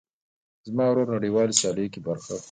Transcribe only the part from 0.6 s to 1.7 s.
زما ورور نړيوالو